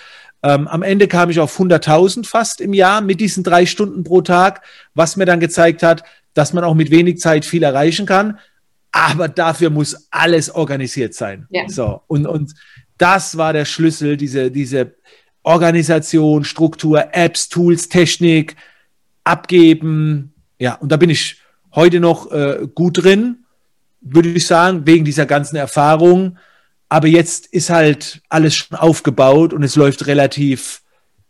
Ähm, 0.43 0.67
am 0.67 0.83
Ende 0.83 1.07
kam 1.07 1.29
ich 1.29 1.39
auf 1.39 1.59
100.000 1.59 2.25
fast 2.25 2.61
im 2.61 2.73
Jahr 2.73 3.01
mit 3.01 3.19
diesen 3.19 3.43
drei 3.43 3.65
Stunden 3.65 4.03
pro 4.03 4.21
Tag, 4.21 4.61
was 4.93 5.17
mir 5.17 5.25
dann 5.25 5.39
gezeigt 5.39 5.83
hat, 5.83 6.03
dass 6.33 6.53
man 6.53 6.63
auch 6.63 6.75
mit 6.75 6.91
wenig 6.91 7.19
Zeit 7.19 7.45
viel 7.45 7.63
erreichen 7.63 8.05
kann 8.05 8.37
aber 8.97 9.27
dafür 9.27 9.69
muss 9.69 10.07
alles 10.09 10.49
organisiert 10.49 11.13
sein. 11.13 11.45
Ja. 11.51 11.67
So, 11.67 12.01
und, 12.07 12.25
und 12.25 12.53
das 12.97 13.37
war 13.37 13.53
der 13.53 13.65
Schlüssel, 13.65 14.17
diese, 14.17 14.49
diese 14.49 14.95
Organisation, 15.43 16.43
Struktur, 16.43 17.13
Apps, 17.13 17.47
Tools, 17.47 17.89
Technik, 17.89 18.55
abgeben. 19.23 20.33
Ja, 20.57 20.73
und 20.75 20.91
da 20.91 20.97
bin 20.97 21.11
ich 21.11 21.37
heute 21.75 21.99
noch 21.99 22.31
äh, 22.31 22.67
gut 22.73 23.03
drin, 23.03 23.45
würde 24.01 24.29
ich 24.29 24.47
sagen, 24.47 24.87
wegen 24.87 25.05
dieser 25.05 25.27
ganzen 25.27 25.57
Erfahrung. 25.57 26.39
Aber 26.89 27.07
jetzt 27.07 27.47
ist 27.47 27.69
halt 27.69 28.21
alles 28.29 28.55
schon 28.55 28.77
aufgebaut 28.77 29.53
und 29.53 29.63
es 29.63 29.75
läuft 29.75 30.07
relativ 30.07 30.81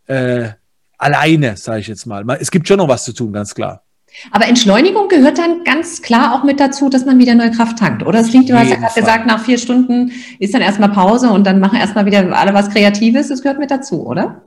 äh, 0.06 0.50
alleine, 0.98 1.58
sage 1.58 1.80
ich 1.82 1.88
jetzt 1.88 2.06
mal. 2.06 2.26
Es 2.40 2.52
gibt 2.52 2.68
schon 2.68 2.78
noch 2.78 2.88
was 2.88 3.06
zu 3.06 3.14
tun, 3.14 3.34
ganz 3.34 3.56
klar. 3.56 3.84
Aber 4.32 4.48
Entschleunigung 4.48 5.10
gehört 5.10 5.38
dann 5.38 5.64
ganz 5.64 6.02
klar 6.02 6.34
auch 6.34 6.44
mit 6.44 6.60
dazu, 6.60 6.90
dass 6.90 7.06
man 7.06 7.20
wieder 7.20 7.36
neue 7.36 7.52
Kraft 7.52 7.78
tankt. 7.78 8.04
Oder 8.04 8.20
es 8.20 8.32
liegt, 8.32 8.50
du 8.50 8.58
hast 8.58 8.70
ja 8.70 8.78
gerade 8.78 9.00
gesagt, 9.00 9.28
nach 9.28 9.44
vier 9.44 9.58
Stunden 9.58 10.12
ist 10.40 10.54
dann 10.54 10.62
erstmal 10.62 10.90
Pause 10.90 11.30
und 11.30 11.46
dann 11.46 11.60
machen 11.60 11.78
erstmal 11.78 12.06
wieder 12.06 12.36
alle 12.36 12.54
was 12.54 12.70
Kreatives. 12.70 13.28
Das 13.28 13.42
gehört 13.42 13.60
mit 13.60 13.70
dazu, 13.70 14.08
oder? 14.08 14.44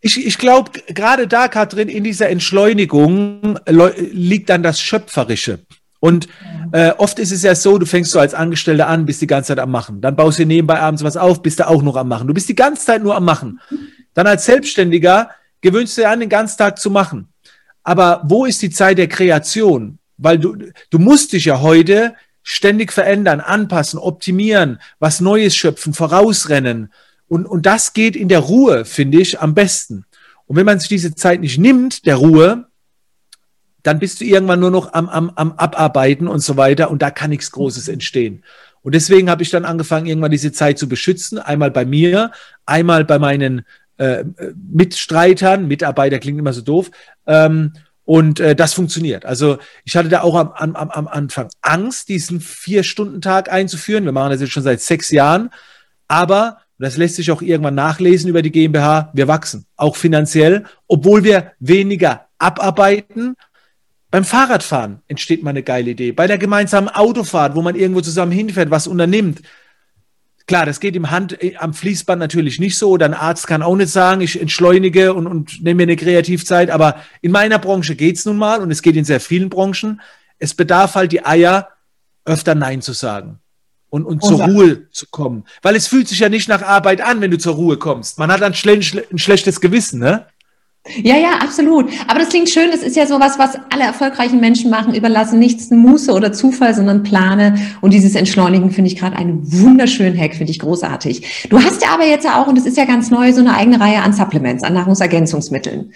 Ich, 0.00 0.26
ich 0.26 0.38
glaube, 0.38 0.72
gerade 0.88 1.28
da, 1.28 1.46
Katrin, 1.46 1.88
in 1.88 2.02
dieser 2.02 2.28
Entschleunigung 2.30 3.58
liegt 3.66 4.50
dann 4.50 4.64
das 4.64 4.80
Schöpferische. 4.80 5.60
Und 6.02 6.26
äh, 6.72 6.90
oft 6.98 7.20
ist 7.20 7.30
es 7.30 7.44
ja 7.44 7.54
so, 7.54 7.78
du 7.78 7.86
fängst 7.86 8.10
so 8.10 8.18
als 8.18 8.34
Angestellter 8.34 8.88
an, 8.88 9.06
bist 9.06 9.22
die 9.22 9.28
ganze 9.28 9.48
Zeit 9.48 9.60
am 9.60 9.70
Machen. 9.70 10.00
Dann 10.00 10.16
baust 10.16 10.40
du 10.40 10.44
nebenbei 10.44 10.80
abends 10.80 11.04
was 11.04 11.16
auf, 11.16 11.42
bist 11.42 11.60
du 11.60 11.68
auch 11.68 11.80
noch 11.80 11.94
am 11.94 12.08
Machen. 12.08 12.26
Du 12.26 12.34
bist 12.34 12.48
die 12.48 12.56
ganze 12.56 12.84
Zeit 12.84 13.04
nur 13.04 13.14
am 13.14 13.24
Machen. 13.24 13.60
Dann 14.12 14.26
als 14.26 14.44
Selbstständiger 14.44 15.30
gewöhnst 15.60 15.96
du 15.96 16.00
dir 16.00 16.10
an, 16.10 16.18
den 16.18 16.28
ganzen 16.28 16.58
Tag 16.58 16.80
zu 16.80 16.90
machen. 16.90 17.28
Aber 17.84 18.22
wo 18.24 18.46
ist 18.46 18.60
die 18.62 18.70
Zeit 18.70 18.98
der 18.98 19.06
Kreation? 19.06 20.00
Weil 20.16 20.40
du, 20.40 20.56
du 20.90 20.98
musst 20.98 21.34
dich 21.34 21.44
ja 21.44 21.60
heute 21.60 22.16
ständig 22.42 22.92
verändern, 22.92 23.38
anpassen, 23.38 24.00
optimieren, 24.00 24.80
was 24.98 25.20
Neues 25.20 25.54
schöpfen, 25.54 25.94
vorausrennen. 25.94 26.92
Und, 27.28 27.46
und 27.46 27.64
das 27.64 27.92
geht 27.92 28.16
in 28.16 28.26
der 28.26 28.40
Ruhe, 28.40 28.84
finde 28.84 29.20
ich, 29.20 29.40
am 29.40 29.54
besten. 29.54 30.04
Und 30.46 30.56
wenn 30.56 30.66
man 30.66 30.80
sich 30.80 30.88
diese 30.88 31.14
Zeit 31.14 31.40
nicht 31.40 31.58
nimmt, 31.58 32.06
der 32.06 32.16
Ruhe, 32.16 32.66
dann 33.82 33.98
bist 33.98 34.20
du 34.20 34.24
irgendwann 34.24 34.60
nur 34.60 34.70
noch 34.70 34.92
am, 34.92 35.08
am, 35.08 35.30
am 35.34 35.52
Abarbeiten 35.52 36.28
und 36.28 36.40
so 36.40 36.56
weiter 36.56 36.90
und 36.90 37.02
da 37.02 37.10
kann 37.10 37.30
nichts 37.30 37.50
Großes 37.50 37.88
entstehen. 37.88 38.44
Und 38.82 38.94
deswegen 38.94 39.30
habe 39.30 39.42
ich 39.42 39.50
dann 39.50 39.64
angefangen, 39.64 40.06
irgendwann 40.06 40.30
diese 40.30 40.52
Zeit 40.52 40.78
zu 40.78 40.88
beschützen, 40.88 41.38
einmal 41.38 41.70
bei 41.70 41.84
mir, 41.84 42.32
einmal 42.66 43.04
bei 43.04 43.18
meinen 43.18 43.64
äh, 43.98 44.24
Mitstreitern, 44.72 45.68
Mitarbeiter 45.68 46.18
klingt 46.18 46.38
immer 46.38 46.52
so 46.52 46.62
doof. 46.62 46.90
Ähm, 47.26 47.72
und 48.04 48.40
äh, 48.40 48.56
das 48.56 48.74
funktioniert. 48.74 49.24
Also 49.24 49.58
ich 49.84 49.96
hatte 49.96 50.08
da 50.08 50.22
auch 50.22 50.34
am, 50.34 50.74
am, 50.74 50.90
am 50.90 51.08
Anfang 51.08 51.48
Angst, 51.60 52.08
diesen 52.08 52.40
Vier-Stunden-Tag 52.40 53.52
einzuführen. 53.52 54.04
Wir 54.04 54.12
machen 54.12 54.30
das 54.30 54.40
jetzt 54.40 54.52
schon 54.52 54.64
seit 54.64 54.80
sechs 54.80 55.10
Jahren. 55.10 55.50
Aber, 56.08 56.58
das 56.78 56.96
lässt 56.96 57.14
sich 57.14 57.30
auch 57.30 57.42
irgendwann 57.42 57.76
nachlesen 57.76 58.28
über 58.28 58.42
die 58.42 58.50
GmbH, 58.50 59.10
wir 59.14 59.28
wachsen, 59.28 59.66
auch 59.76 59.94
finanziell, 59.94 60.64
obwohl 60.88 61.22
wir 61.22 61.52
weniger 61.60 62.26
abarbeiten. 62.38 63.36
Beim 64.12 64.24
Fahrradfahren 64.24 65.00
entsteht 65.08 65.42
mal 65.42 65.50
eine 65.50 65.62
geile 65.62 65.90
Idee. 65.90 66.12
Bei 66.12 66.26
der 66.26 66.36
gemeinsamen 66.36 66.88
Autofahrt, 66.88 67.56
wo 67.56 67.62
man 67.62 67.74
irgendwo 67.74 68.02
zusammen 68.02 68.30
hinfährt, 68.30 68.70
was 68.70 68.86
unternimmt, 68.86 69.42
Klar, 70.48 70.66
das 70.66 70.80
geht 70.80 70.96
im 70.96 71.12
Hand, 71.12 71.40
äh, 71.40 71.54
am 71.56 71.72
Fließband 71.72 72.18
natürlich 72.18 72.58
nicht 72.58 72.76
so. 72.76 72.90
Oder 72.90 73.06
ein 73.06 73.14
Arzt 73.14 73.46
kann 73.46 73.62
auch 73.62 73.76
nicht 73.76 73.92
sagen, 73.92 74.20
ich 74.20 74.40
entschleunige 74.40 75.14
und, 75.14 75.28
und 75.28 75.62
nehme 75.62 75.76
mir 75.76 75.82
eine 75.84 75.96
Kreativzeit. 75.96 76.68
Aber 76.68 76.96
in 77.20 77.30
meiner 77.30 77.60
Branche 77.60 77.94
geht's 77.94 78.24
nun 78.24 78.38
mal 78.38 78.60
und 78.60 78.72
es 78.72 78.82
geht 78.82 78.96
in 78.96 79.04
sehr 79.04 79.20
vielen 79.20 79.48
Branchen. 79.48 80.00
Es 80.40 80.52
bedarf 80.52 80.96
halt 80.96 81.12
die 81.12 81.24
Eier, 81.24 81.68
öfter 82.24 82.56
Nein 82.56 82.82
zu 82.82 82.92
sagen. 82.92 83.38
und, 83.88 84.04
und 84.04 84.24
zur 84.24 84.42
Ruhe 84.42 84.90
zu 84.90 85.06
kommen. 85.10 85.44
Weil 85.62 85.76
es 85.76 85.86
fühlt 85.86 86.08
sich 86.08 86.18
ja 86.18 86.28
nicht 86.28 86.48
nach 86.48 86.62
Arbeit 86.62 87.02
an, 87.02 87.20
wenn 87.20 87.30
du 87.30 87.38
zur 87.38 87.54
Ruhe 87.54 87.76
kommst. 87.76 88.18
Man 88.18 88.32
hat 88.32 88.40
dann 88.40 88.54
schle 88.54 88.80
ein 89.12 89.18
schlechtes 89.18 89.60
Gewissen, 89.60 90.00
ne? 90.00 90.26
Ja, 90.88 91.16
ja, 91.16 91.38
absolut. 91.40 91.90
Aber 92.08 92.18
das 92.18 92.30
klingt 92.30 92.50
schön. 92.50 92.70
Das 92.72 92.82
ist 92.82 92.96
ja 92.96 93.06
sowas, 93.06 93.38
was 93.38 93.56
alle 93.70 93.84
erfolgreichen 93.84 94.40
Menschen 94.40 94.68
machen. 94.68 94.94
Überlassen 94.94 95.38
nichts 95.38 95.70
Muße 95.70 96.12
oder 96.12 96.32
Zufall, 96.32 96.74
sondern 96.74 97.04
plane. 97.04 97.54
Und 97.80 97.92
dieses 97.92 98.16
Entschleunigen 98.16 98.72
finde 98.72 98.90
ich 98.90 98.98
gerade 98.98 99.16
einen 99.16 99.40
wunderschönen 99.44 100.18
Hack, 100.18 100.34
finde 100.34 100.50
ich 100.50 100.58
großartig. 100.58 101.46
Du 101.50 101.62
hast 101.62 101.82
ja 101.82 101.90
aber 101.90 102.06
jetzt 102.06 102.28
auch, 102.28 102.48
und 102.48 102.58
das 102.58 102.66
ist 102.66 102.76
ja 102.76 102.84
ganz 102.84 103.10
neu, 103.10 103.32
so 103.32 103.40
eine 103.40 103.54
eigene 103.54 103.78
Reihe 103.78 104.02
an 104.02 104.12
Supplements, 104.12 104.64
an 104.64 104.74
Nahrungsergänzungsmitteln. 104.74 105.92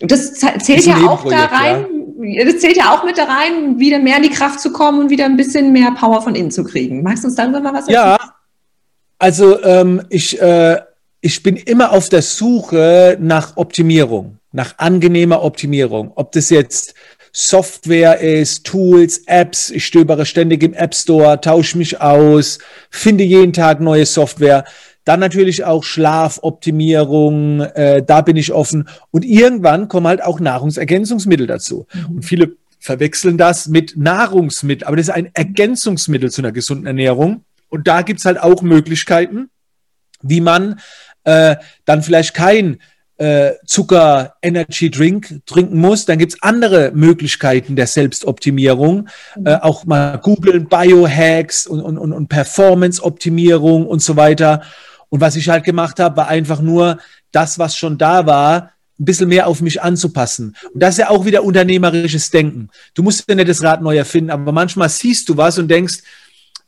Das 0.00 0.34
zählt 0.34 0.84
ja 0.84 0.96
auch 1.08 1.24
da 1.24 1.44
rein. 1.44 1.86
Ja. 2.20 2.44
Das 2.44 2.58
zählt 2.58 2.76
ja 2.76 2.92
auch 2.92 3.04
mit 3.04 3.16
da 3.16 3.24
rein, 3.24 3.78
wieder 3.78 4.00
mehr 4.00 4.16
in 4.16 4.24
die 4.24 4.30
Kraft 4.30 4.58
zu 4.58 4.72
kommen 4.72 4.98
und 4.98 5.10
wieder 5.10 5.26
ein 5.26 5.36
bisschen 5.36 5.72
mehr 5.72 5.92
Power 5.92 6.22
von 6.22 6.34
innen 6.34 6.50
zu 6.50 6.64
kriegen. 6.64 7.02
Magst 7.02 7.22
du 7.22 7.28
uns 7.28 7.36
darüber 7.36 7.60
mal 7.60 7.72
was 7.72 7.86
erzählen? 7.86 8.16
Ja, 8.18 8.34
also 9.18 9.62
ähm, 9.62 10.02
ich 10.10 10.40
äh, 10.40 10.78
ich 11.24 11.42
bin 11.42 11.56
immer 11.56 11.92
auf 11.92 12.10
der 12.10 12.20
Suche 12.20 13.16
nach 13.18 13.56
Optimierung, 13.56 14.36
nach 14.52 14.76
angenehmer 14.76 15.42
Optimierung. 15.42 16.12
Ob 16.16 16.32
das 16.32 16.50
jetzt 16.50 16.94
Software 17.32 18.20
ist, 18.20 18.66
Tools, 18.66 19.22
Apps. 19.24 19.70
Ich 19.70 19.86
stöbere 19.86 20.26
ständig 20.26 20.62
im 20.62 20.74
App 20.74 20.94
Store, 20.94 21.40
tausche 21.40 21.78
mich 21.78 21.98
aus, 21.98 22.58
finde 22.90 23.24
jeden 23.24 23.54
Tag 23.54 23.80
neue 23.80 24.04
Software. 24.04 24.66
Dann 25.06 25.18
natürlich 25.18 25.64
auch 25.64 25.82
Schlafoptimierung, 25.82 27.62
äh, 27.62 28.02
da 28.02 28.20
bin 28.20 28.36
ich 28.36 28.52
offen. 28.52 28.86
Und 29.10 29.24
irgendwann 29.24 29.88
kommen 29.88 30.06
halt 30.06 30.22
auch 30.22 30.40
Nahrungsergänzungsmittel 30.40 31.46
dazu. 31.46 31.86
Mhm. 31.94 32.16
Und 32.16 32.22
viele 32.26 32.56
verwechseln 32.80 33.38
das 33.38 33.66
mit 33.66 33.96
Nahrungsmittel, 33.96 34.86
aber 34.86 34.96
das 34.96 35.08
ist 35.08 35.14
ein 35.14 35.30
Ergänzungsmittel 35.32 36.30
zu 36.30 36.42
einer 36.42 36.52
gesunden 36.52 36.86
Ernährung. 36.86 37.44
Und 37.70 37.88
da 37.88 38.02
gibt's 38.02 38.26
halt 38.26 38.38
auch 38.38 38.60
Möglichkeiten, 38.60 39.48
wie 40.20 40.42
man 40.42 40.80
äh, 41.24 41.56
dann 41.84 42.02
vielleicht 42.02 42.34
kein 42.34 42.78
äh, 43.16 43.52
Zucker 43.66 44.34
Energy 44.42 44.90
Drink 44.90 45.40
trinken 45.46 45.78
muss, 45.78 46.04
dann 46.04 46.18
gibt's 46.18 46.36
andere 46.42 46.90
Möglichkeiten 46.94 47.76
der 47.76 47.86
Selbstoptimierung. 47.86 49.08
Mhm. 49.36 49.46
Äh, 49.46 49.56
auch 49.56 49.84
mal 49.84 50.18
googeln, 50.18 50.68
Biohacks 50.68 51.66
und, 51.66 51.80
und, 51.80 51.98
und 51.98 52.28
Performance-Optimierung 52.28 53.86
und 53.86 54.02
so 54.02 54.16
weiter. 54.16 54.62
Und 55.08 55.20
was 55.20 55.36
ich 55.36 55.48
halt 55.48 55.64
gemacht 55.64 56.00
habe, 56.00 56.16
war 56.16 56.28
einfach 56.28 56.60
nur 56.60 56.98
das, 57.30 57.58
was 57.58 57.76
schon 57.76 57.98
da 57.98 58.26
war, 58.26 58.72
ein 58.98 59.04
bisschen 59.04 59.28
mehr 59.28 59.48
auf 59.48 59.60
mich 59.60 59.82
anzupassen. 59.82 60.56
Und 60.72 60.82
das 60.82 60.94
ist 60.94 60.98
ja 60.98 61.10
auch 61.10 61.24
wieder 61.24 61.44
unternehmerisches 61.44 62.30
Denken. 62.30 62.68
Du 62.94 63.02
musst 63.02 63.28
ja 63.28 63.34
nicht 63.34 63.48
das 63.48 63.62
Rad 63.62 63.82
neu 63.82 63.96
erfinden, 63.96 64.30
aber 64.30 64.52
manchmal 64.52 64.88
siehst 64.88 65.28
du 65.28 65.36
was 65.36 65.58
und 65.58 65.68
denkst, 65.68 65.98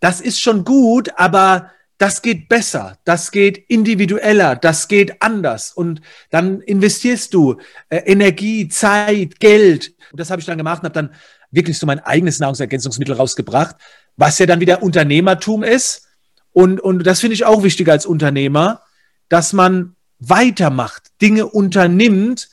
das 0.01 0.21
ist 0.21 0.41
schon 0.41 0.65
gut, 0.65 1.11
aber 1.17 1.71
das 1.99 2.21
geht 2.23 2.49
besser, 2.49 2.99
das 3.05 3.31
geht 3.31 3.57
individueller, 3.69 4.57
das 4.57 4.89
geht 4.89 5.23
anders. 5.23 5.73
Und 5.73 6.03
dann 6.31 6.61
investierst 6.61 7.33
du 7.33 7.57
äh, 7.89 7.99
Energie, 7.99 8.69
Zeit, 8.69 9.41
Geld. 9.41 9.95
Und 10.13 10.21
das 10.21 10.31
habe 10.31 10.41
ich 10.41 10.47
dann 10.47 10.59
gemacht 10.59 10.83
und 10.83 10.91
habe 10.91 10.95
dann 10.95 11.15
wirklich 11.51 11.79
so 11.79 11.87
mein 11.87 12.01
eigenes 12.01 12.39
Nahrungsergänzungsmittel 12.39 13.15
rausgebracht, 13.15 13.77
was 14.17 14.39
ja 14.39 14.47
dann 14.47 14.61
wieder 14.61 14.83
Unternehmertum 14.83 15.63
ist. 15.63 16.07
Und, 16.53 16.81
und 16.81 17.07
das 17.07 17.21
finde 17.21 17.35
ich 17.35 17.45
auch 17.45 17.63
wichtig 17.63 17.89
als 17.89 18.07
Unternehmer, 18.07 18.83
dass 19.29 19.53
man 19.53 19.97
weitermacht, 20.19 21.11
Dinge 21.21 21.47
unternimmt, 21.47 22.51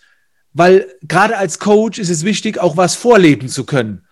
weil 0.53 0.87
gerade 1.01 1.37
als 1.37 1.59
Coach 1.59 1.99
ist 1.99 2.09
es 2.09 2.23
wichtig, 2.23 2.59
auch 2.59 2.77
was 2.77 2.95
vorleben 2.95 3.49
zu 3.49 3.65
können. 3.65 4.05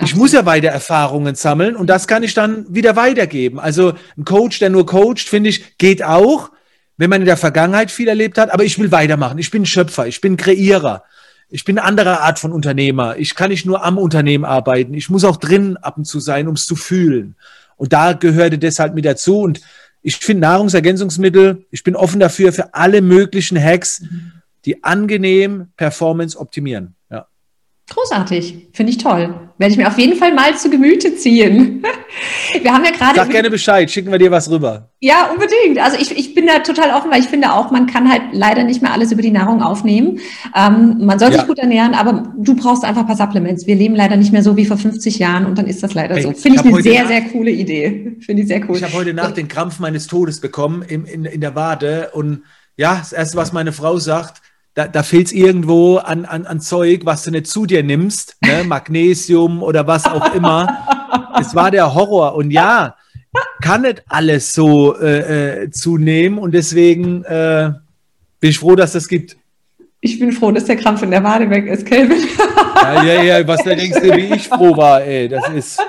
Ich 0.00 0.14
muss 0.14 0.32
ja 0.32 0.46
weiter 0.46 0.68
Erfahrungen 0.68 1.34
sammeln 1.34 1.74
und 1.74 1.88
das 1.88 2.06
kann 2.06 2.22
ich 2.22 2.34
dann 2.34 2.66
wieder 2.72 2.94
weitergeben. 2.94 3.58
Also 3.58 3.94
ein 4.16 4.24
Coach, 4.24 4.58
der 4.60 4.70
nur 4.70 4.86
coacht, 4.86 5.28
finde 5.28 5.50
ich, 5.50 5.76
geht 5.78 6.04
auch, 6.04 6.50
wenn 6.96 7.10
man 7.10 7.20
in 7.20 7.26
der 7.26 7.36
Vergangenheit 7.36 7.90
viel 7.90 8.08
erlebt 8.08 8.38
hat, 8.38 8.50
aber 8.50 8.64
ich 8.64 8.78
will 8.78 8.92
weitermachen. 8.92 9.38
Ich 9.38 9.50
bin 9.50 9.66
Schöpfer, 9.66 10.06
ich 10.06 10.20
bin 10.20 10.36
Kreierer. 10.36 11.04
Ich 11.50 11.64
bin 11.64 11.78
eine 11.78 11.86
andere 11.86 12.20
Art 12.20 12.38
von 12.38 12.52
Unternehmer. 12.52 13.16
Ich 13.16 13.34
kann 13.34 13.50
nicht 13.50 13.64
nur 13.64 13.82
am 13.84 13.96
Unternehmen 13.96 14.44
arbeiten. 14.44 14.94
Ich 14.94 15.08
muss 15.08 15.24
auch 15.24 15.38
drin 15.38 15.76
ab 15.78 15.96
und 15.96 16.04
zu 16.04 16.20
sein, 16.20 16.46
um 16.46 16.54
es 16.54 16.66
zu 16.66 16.76
fühlen. 16.76 17.36
Und 17.76 17.92
da 17.92 18.12
gehörte 18.12 18.58
das 18.58 18.78
halt 18.78 18.94
mit 18.94 19.06
dazu. 19.06 19.40
Und 19.40 19.60
ich 20.02 20.16
finde 20.16 20.42
Nahrungsergänzungsmittel, 20.42 21.64
ich 21.70 21.84
bin 21.84 21.96
offen 21.96 22.20
dafür, 22.20 22.52
für 22.52 22.74
alle 22.74 23.00
möglichen 23.00 23.60
Hacks, 23.60 24.02
die 24.64 24.84
angenehm 24.84 25.68
Performance 25.76 26.38
optimieren. 26.38 26.94
Großartig, 27.90 28.68
finde 28.72 28.92
ich 28.92 28.98
toll. 28.98 29.48
Werde 29.56 29.72
ich 29.72 29.78
mir 29.78 29.88
auf 29.88 29.98
jeden 29.98 30.16
Fall 30.16 30.32
mal 30.34 30.56
zu 30.56 30.70
Gemüte 30.70 31.16
ziehen. 31.16 31.82
Wir 32.62 32.72
haben 32.72 32.84
ja 32.84 32.90
gerade. 32.90 33.16
Sag 33.16 33.30
gerne 33.30 33.50
Bescheid, 33.50 33.90
schicken 33.90 34.10
wir 34.10 34.18
dir 34.18 34.30
was 34.30 34.50
rüber. 34.50 34.90
Ja, 35.00 35.30
unbedingt. 35.32 35.78
Also 35.78 35.98
ich, 35.98 36.16
ich 36.16 36.34
bin 36.34 36.46
da 36.46 36.60
total 36.60 36.90
offen, 36.90 37.10
weil 37.10 37.20
ich 37.20 37.26
finde 37.26 37.52
auch, 37.52 37.70
man 37.70 37.86
kann 37.86 38.10
halt 38.10 38.22
leider 38.32 38.64
nicht 38.64 38.82
mehr 38.82 38.92
alles 38.92 39.12
über 39.12 39.20
die 39.20 39.30
Nahrung 39.30 39.62
aufnehmen. 39.62 40.20
Ähm, 40.54 41.04
man 41.04 41.18
soll 41.18 41.32
sich 41.32 41.40
ja. 41.40 41.46
gut 41.46 41.58
ernähren, 41.58 41.94
aber 41.94 42.32
du 42.36 42.54
brauchst 42.54 42.84
einfach 42.84 43.02
ein 43.02 43.06
paar 43.06 43.16
Supplements. 43.16 43.66
Wir 43.66 43.74
leben 43.74 43.94
leider 43.94 44.16
nicht 44.16 44.32
mehr 44.32 44.42
so 44.42 44.56
wie 44.56 44.64
vor 44.64 44.76
50 44.76 45.18
Jahren 45.18 45.44
und 45.44 45.58
dann 45.58 45.66
ist 45.66 45.82
das 45.82 45.94
leider 45.94 46.14
hey, 46.14 46.22
so. 46.22 46.32
Finde 46.32 46.60
ich, 46.60 46.64
ich 46.64 46.72
eine 46.72 46.82
sehr, 46.82 47.06
sehr 47.06 47.22
coole 47.22 47.50
Idee. 47.50 48.16
Finde 48.20 48.42
ich 48.42 48.48
sehr 48.48 48.68
cool. 48.68 48.76
Ich 48.76 48.84
habe 48.84 48.94
heute 48.94 49.12
Nacht 49.12 49.36
den 49.36 49.48
Krampf 49.48 49.78
meines 49.80 50.06
Todes 50.06 50.40
bekommen 50.40 50.82
im, 50.82 51.04
in, 51.04 51.24
in 51.24 51.40
der 51.40 51.54
Wade 51.54 52.10
und 52.12 52.42
ja, 52.76 52.96
das 52.96 53.12
erste, 53.12 53.36
was 53.36 53.52
meine 53.52 53.72
Frau 53.72 53.98
sagt, 53.98 54.40
da, 54.78 54.86
da 54.86 55.02
fehlt 55.02 55.26
es 55.26 55.32
irgendwo 55.32 55.96
an, 55.96 56.24
an, 56.24 56.46
an 56.46 56.60
Zeug, 56.60 57.00
was 57.02 57.24
du 57.24 57.32
nicht 57.32 57.48
zu 57.48 57.66
dir 57.66 57.82
nimmst, 57.82 58.36
ne? 58.40 58.62
Magnesium 58.64 59.60
oder 59.60 59.88
was 59.88 60.06
auch 60.06 60.32
immer. 60.36 61.32
es 61.40 61.52
war 61.56 61.72
der 61.72 61.96
Horror. 61.96 62.36
Und 62.36 62.52
ja, 62.52 62.94
kann 63.60 63.82
nicht 63.82 64.04
alles 64.06 64.54
so 64.54 64.96
äh, 64.96 65.62
äh, 65.64 65.70
zunehmen 65.72 66.38
und 66.38 66.52
deswegen 66.52 67.24
äh, 67.24 67.72
bin 68.38 68.50
ich 68.50 68.60
froh, 68.60 68.76
dass 68.76 68.92
das 68.92 69.08
gibt. 69.08 69.36
Ich 70.00 70.20
bin 70.20 70.30
froh, 70.30 70.52
dass 70.52 70.66
der 70.66 70.76
Krampf 70.76 71.02
in 71.02 71.10
der 71.10 71.24
Wade 71.24 71.50
weg 71.50 71.66
ist, 71.66 71.84
Kelvin. 71.84 72.22
ja, 72.76 73.02
ja, 73.02 73.22
ja, 73.24 73.48
was 73.48 73.64
da 73.64 73.74
denkst 73.74 74.00
du, 74.00 74.16
wie 74.16 74.32
ich 74.32 74.46
froh 74.46 74.76
war, 74.76 75.02
ey, 75.02 75.28
das 75.28 75.48
ist. 75.48 75.82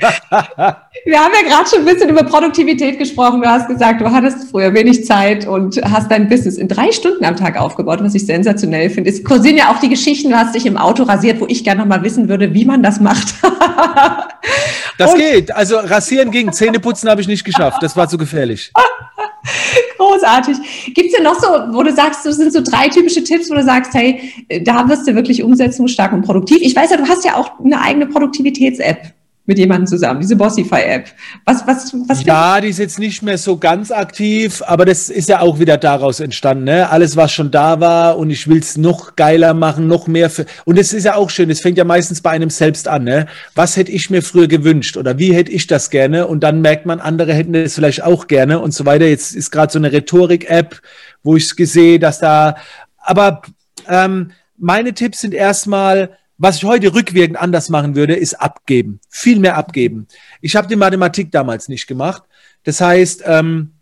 Wir 1.04 1.20
haben 1.20 1.32
ja 1.34 1.48
gerade 1.48 1.68
schon 1.68 1.80
ein 1.80 1.84
bisschen 1.84 2.10
über 2.10 2.22
Produktivität 2.22 2.98
gesprochen. 2.98 3.40
Du 3.40 3.48
hast 3.48 3.68
gesagt, 3.68 4.00
du 4.00 4.10
hattest 4.10 4.50
früher 4.50 4.72
wenig 4.74 5.04
Zeit 5.04 5.46
und 5.46 5.80
hast 5.82 6.10
dein 6.10 6.28
Business 6.28 6.56
in 6.56 6.68
drei 6.68 6.92
Stunden 6.92 7.24
am 7.24 7.36
Tag 7.36 7.58
aufgebaut, 7.58 8.00
was 8.02 8.14
ich 8.14 8.26
sensationell 8.26 8.90
finde. 8.90 9.10
Es 9.10 9.22
kursieren 9.24 9.56
ja 9.56 9.72
auch 9.72 9.78
die 9.80 9.88
Geschichten, 9.88 10.30
du 10.30 10.36
hast 10.36 10.54
dich 10.54 10.66
im 10.66 10.76
Auto 10.76 11.04
rasiert, 11.04 11.40
wo 11.40 11.46
ich 11.46 11.64
gerne 11.64 11.80
noch 11.80 11.88
mal 11.88 12.02
wissen 12.02 12.28
würde, 12.28 12.52
wie 12.54 12.64
man 12.64 12.82
das 12.82 13.00
macht. 13.00 13.34
das 14.98 15.12
und 15.12 15.18
geht. 15.18 15.54
Also 15.54 15.78
rasieren 15.78 16.30
ging, 16.30 16.52
Zähneputzen 16.52 17.08
habe 17.08 17.20
ich 17.20 17.28
nicht 17.28 17.44
geschafft. 17.44 17.82
Das 17.82 17.96
war 17.96 18.08
zu 18.08 18.18
gefährlich. 18.18 18.72
Großartig. 19.98 20.56
Gibt 20.94 21.08
es 21.08 21.14
denn 21.14 21.24
noch 21.24 21.40
so, 21.40 21.48
wo 21.72 21.82
du 21.82 21.92
sagst, 21.92 22.24
das 22.26 22.36
sind 22.36 22.52
so 22.52 22.60
drei 22.60 22.88
typische 22.88 23.22
Tipps, 23.24 23.50
wo 23.50 23.54
du 23.54 23.62
sagst, 23.62 23.94
hey, 23.94 24.32
da 24.62 24.88
wirst 24.88 25.06
du 25.06 25.14
wirklich 25.14 25.42
umsetzungsstark 25.42 26.12
und 26.12 26.22
produktiv. 26.22 26.58
Ich 26.60 26.74
weiß 26.74 26.90
ja, 26.90 26.96
du 26.96 27.08
hast 27.08 27.24
ja 27.24 27.36
auch 27.36 27.58
eine 27.60 27.80
eigene 27.80 28.06
Produktivitäts-App 28.06 29.17
mit 29.48 29.58
jemandem 29.58 29.86
zusammen, 29.86 30.20
diese 30.20 30.36
Bossify-App. 30.36 31.08
Was, 31.46 31.66
was, 31.66 31.94
was? 32.06 32.22
Ja, 32.22 32.60
die 32.60 32.68
ist 32.68 32.78
jetzt 32.78 32.98
nicht 32.98 33.22
mehr 33.22 33.38
so 33.38 33.56
ganz 33.56 33.90
aktiv, 33.90 34.62
aber 34.66 34.84
das 34.84 35.08
ist 35.08 35.30
ja 35.30 35.40
auch 35.40 35.58
wieder 35.58 35.78
daraus 35.78 36.20
entstanden. 36.20 36.64
Ne? 36.64 36.90
Alles, 36.90 37.16
was 37.16 37.32
schon 37.32 37.50
da 37.50 37.80
war 37.80 38.18
und 38.18 38.28
ich 38.28 38.46
will 38.46 38.58
es 38.58 38.76
noch 38.76 39.16
geiler 39.16 39.54
machen, 39.54 39.88
noch 39.88 40.06
mehr. 40.06 40.28
Für, 40.28 40.44
und 40.66 40.78
es 40.78 40.92
ist 40.92 41.04
ja 41.04 41.14
auch 41.14 41.30
schön, 41.30 41.48
es 41.48 41.62
fängt 41.62 41.78
ja 41.78 41.84
meistens 41.84 42.20
bei 42.20 42.28
einem 42.28 42.50
selbst 42.50 42.88
an. 42.88 43.04
Ne? 43.04 43.26
Was 43.54 43.78
hätte 43.78 43.90
ich 43.90 44.10
mir 44.10 44.20
früher 44.20 44.48
gewünscht 44.48 44.98
oder 44.98 45.16
wie 45.16 45.32
hätte 45.32 45.50
ich 45.50 45.66
das 45.66 45.88
gerne? 45.88 46.26
Und 46.26 46.40
dann 46.40 46.60
merkt 46.60 46.84
man, 46.84 47.00
andere 47.00 47.32
hätten 47.32 47.54
es 47.54 47.74
vielleicht 47.74 48.04
auch 48.04 48.26
gerne 48.26 48.60
und 48.60 48.74
so 48.74 48.84
weiter. 48.84 49.06
Jetzt 49.06 49.34
ist 49.34 49.50
gerade 49.50 49.72
so 49.72 49.78
eine 49.78 49.90
Rhetorik-App, 49.90 50.82
wo 51.22 51.36
ich 51.36 51.48
sehe, 51.48 51.98
dass 51.98 52.18
da, 52.18 52.56
aber 52.98 53.40
ähm, 53.88 54.32
meine 54.58 54.92
Tipps 54.92 55.22
sind 55.22 55.32
erstmal, 55.32 56.10
was 56.38 56.58
ich 56.58 56.64
heute 56.64 56.94
rückwirkend 56.94 57.36
anders 57.36 57.68
machen 57.68 57.96
würde, 57.96 58.14
ist 58.14 58.34
abgeben. 58.34 59.00
Viel 59.10 59.40
mehr 59.40 59.56
abgeben. 59.56 60.06
Ich 60.40 60.54
habe 60.54 60.68
die 60.68 60.76
Mathematik 60.76 61.32
damals 61.32 61.68
nicht 61.68 61.88
gemacht. 61.88 62.22
Das 62.62 62.80
heißt, 62.80 63.24
ähm, 63.26 63.72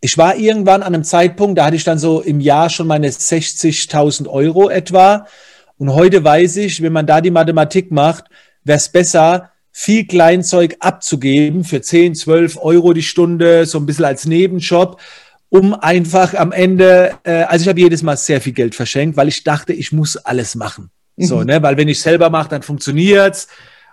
ich 0.00 0.16
war 0.18 0.36
irgendwann 0.36 0.82
an 0.82 0.94
einem 0.94 1.04
Zeitpunkt, 1.04 1.58
da 1.58 1.64
hatte 1.64 1.76
ich 1.76 1.84
dann 1.84 1.98
so 1.98 2.20
im 2.20 2.40
Jahr 2.40 2.68
schon 2.68 2.86
meine 2.86 3.08
60.000 3.08 4.28
Euro 4.28 4.68
etwa. 4.68 5.26
Und 5.78 5.94
heute 5.94 6.22
weiß 6.22 6.58
ich, 6.58 6.82
wenn 6.82 6.92
man 6.92 7.06
da 7.06 7.20
die 7.20 7.30
Mathematik 7.30 7.90
macht, 7.90 8.24
wäre 8.64 8.76
es 8.76 8.90
besser, 8.90 9.50
viel 9.72 10.06
Kleinzeug 10.06 10.76
abzugeben 10.80 11.64
für 11.64 11.80
10, 11.80 12.14
12 12.14 12.58
Euro 12.60 12.92
die 12.92 13.02
Stunde, 13.02 13.64
so 13.64 13.78
ein 13.78 13.86
bisschen 13.86 14.04
als 14.04 14.26
Nebenjob, 14.26 15.00
um 15.48 15.72
einfach 15.72 16.34
am 16.34 16.52
Ende, 16.52 17.14
äh, 17.24 17.44
also 17.44 17.62
ich 17.62 17.68
habe 17.68 17.80
jedes 17.80 18.02
Mal 18.02 18.16
sehr 18.16 18.40
viel 18.40 18.52
Geld 18.52 18.74
verschenkt, 18.74 19.16
weil 19.16 19.28
ich 19.28 19.44
dachte, 19.44 19.72
ich 19.72 19.92
muss 19.92 20.16
alles 20.16 20.54
machen. 20.54 20.90
So, 21.18 21.38
mhm. 21.38 21.46
ne, 21.46 21.62
weil 21.62 21.76
wenn 21.76 21.88
ich 21.88 22.00
selber 22.00 22.30
mache, 22.30 22.48
dann 22.48 22.62
funktioniert's. 22.62 23.48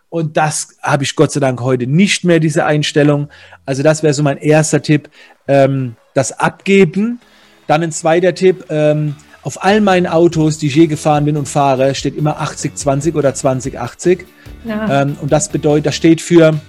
Und 0.09 0.37
das 0.37 0.77
habe 0.81 1.03
ich 1.03 1.15
Gott 1.15 1.31
sei 1.31 1.39
Dank 1.39 1.59
heute 1.61 1.87
nicht 1.87 2.23
mehr, 2.23 2.39
diese 2.39 2.65
Einstellung. 2.65 3.29
Also 3.65 3.83
das 3.83 4.03
wäre 4.03 4.13
so 4.13 4.23
mein 4.23 4.37
erster 4.37 4.81
Tipp, 4.81 5.09
ähm, 5.47 5.95
das 6.13 6.39
Abgeben. 6.39 7.19
Dann 7.67 7.83
ein 7.83 7.91
zweiter 7.91 8.33
Tipp, 8.33 8.65
ähm, 8.69 9.15
auf 9.41 9.63
all 9.63 9.81
meinen 9.81 10.07
Autos, 10.07 10.57
die 10.57 10.67
ich 10.67 10.75
je 10.75 10.87
gefahren 10.87 11.25
bin 11.25 11.37
und 11.37 11.47
fahre, 11.47 11.93
steht 11.95 12.15
immer 12.15 12.41
80-20 12.41 13.15
oder 13.15 13.29
20-80. 13.29 14.25
Ja. 14.63 15.01
Ähm, 15.01 15.17
und 15.21 15.31
das 15.31 15.49
bedeutet, 15.49 15.87
das 15.87 15.95
steht 15.95 16.21
für 16.21 16.59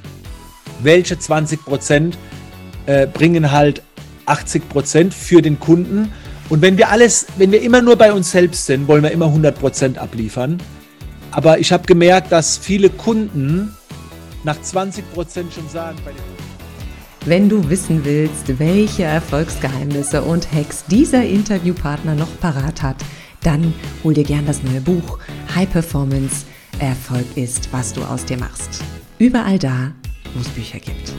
welche 0.80 1.18
20 1.18 1.64
Prozent 1.64 2.18
äh, 2.86 3.06
bringen 3.06 3.50
halt 3.50 3.82
80 4.26 4.68
Prozent 4.68 5.14
für 5.14 5.40
den 5.40 5.58
Kunden. 5.58 6.12
Und 6.48 6.62
wenn 6.62 6.78
wir 6.78 6.90
alles, 6.90 7.26
wenn 7.36 7.50
wir 7.50 7.60
immer 7.60 7.82
nur 7.82 7.96
bei 7.96 8.12
uns 8.12 8.30
selbst 8.30 8.66
sind, 8.66 8.86
wollen 8.86 9.02
wir 9.02 9.10
immer 9.10 9.26
100 9.26 9.58
Prozent 9.58 9.98
abliefern. 9.98 10.58
Aber 11.32 11.58
ich 11.58 11.72
habe 11.72 11.86
gemerkt, 11.86 12.30
dass 12.30 12.56
viele 12.56 12.88
Kunden 12.88 13.74
nach 14.44 14.60
20 14.60 15.12
Prozent 15.12 15.52
schon 15.52 15.68
sagen, 15.68 15.98
wenn 17.24 17.48
du 17.48 17.68
wissen 17.68 18.04
willst, 18.04 18.60
welche 18.60 19.02
Erfolgsgeheimnisse 19.02 20.22
und 20.22 20.52
Hacks 20.52 20.84
dieser 20.84 21.24
Interviewpartner 21.24 22.14
noch 22.14 22.28
parat 22.40 22.82
hat, 22.82 22.96
dann 23.42 23.74
hol 24.04 24.14
dir 24.14 24.22
gern 24.22 24.46
das 24.46 24.62
neue 24.62 24.80
Buch 24.80 25.18
High 25.54 25.70
Performance 25.70 26.46
Erfolg 26.78 27.26
ist, 27.36 27.72
was 27.72 27.92
du 27.92 28.02
aus 28.02 28.24
dir 28.24 28.38
machst. 28.38 28.82
Überall 29.18 29.58
da, 29.58 29.92
wo 30.34 30.40
es 30.40 30.48
Bücher 30.48 30.78
gibt. 30.78 31.12